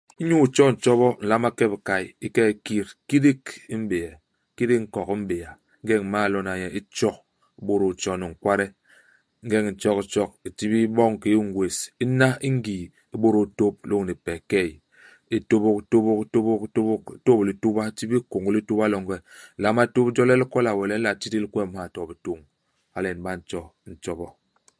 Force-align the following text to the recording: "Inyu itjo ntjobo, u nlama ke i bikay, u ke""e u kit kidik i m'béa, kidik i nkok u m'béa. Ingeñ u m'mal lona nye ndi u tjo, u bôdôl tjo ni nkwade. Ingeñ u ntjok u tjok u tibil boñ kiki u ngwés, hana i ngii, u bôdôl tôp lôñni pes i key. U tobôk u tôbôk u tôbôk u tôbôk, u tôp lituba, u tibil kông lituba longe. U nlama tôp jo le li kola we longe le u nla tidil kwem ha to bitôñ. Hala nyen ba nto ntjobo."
"Inyu 0.21 0.37
itjo 0.47 0.65
ntjobo, 0.73 1.07
u 1.13 1.17
nlama 1.23 1.49
ke 1.57 1.63
i 1.67 1.71
bikay, 1.73 2.05
u 2.25 2.27
ke""e 2.35 2.45
u 2.53 2.57
kit 2.65 2.87
kidik 3.09 3.43
i 3.73 3.75
m'béa, 3.81 4.11
kidik 4.55 4.79
i 4.81 4.83
nkok 4.83 5.07
u 5.13 5.15
m'béa. 5.21 5.49
Ingeñ 5.81 5.99
u 6.03 6.07
m'mal 6.07 6.29
lona 6.33 6.53
nye 6.59 6.67
ndi 6.69 6.79
u 6.83 6.87
tjo, 6.97 7.11
u 7.59 7.61
bôdôl 7.65 7.93
tjo 8.01 8.11
ni 8.19 8.25
nkwade. 8.33 8.65
Ingeñ 9.43 9.63
u 9.69 9.71
ntjok 9.73 9.97
u 10.01 10.05
tjok 10.13 10.29
u 10.47 10.49
tibil 10.57 10.85
boñ 10.97 11.11
kiki 11.21 11.39
u 11.41 11.43
ngwés, 11.47 11.75
hana 11.99 12.27
i 12.47 12.49
ngii, 12.57 12.85
u 13.13 13.15
bôdôl 13.21 13.47
tôp 13.57 13.75
lôñni 13.89 14.13
pes 14.25 14.39
i 14.41 14.45
key. 14.51 14.71
U 15.35 15.37
tobôk 15.49 15.77
u 15.81 15.83
tôbôk 15.91 16.19
u 16.23 16.27
tôbôk 16.33 16.61
u 16.65 16.67
tôbôk, 16.75 17.01
u 17.13 17.15
tôp 17.25 17.39
lituba, 17.47 17.83
u 17.91 17.95
tibil 17.97 18.21
kông 18.31 18.47
lituba 18.55 18.85
longe. 18.93 19.17
U 19.23 19.23
nlama 19.59 19.83
tôp 19.93 20.07
jo 20.15 20.21
le 20.29 20.33
li 20.41 20.45
kola 20.53 20.71
we 20.77 20.83
longe 20.83 20.89
le 20.89 20.95
u 21.01 21.01
nla 21.03 21.19
tidil 21.21 21.45
kwem 21.53 21.69
ha 21.77 21.83
to 21.95 22.01
bitôñ. 22.09 22.39
Hala 22.93 23.07
nyen 23.09 23.21
ba 23.25 23.31
nto 23.39 23.61
ntjobo." 23.91 24.27